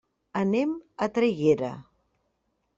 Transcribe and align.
Anem 0.39 0.71
a 1.07 1.09
Traiguera. 1.19 1.71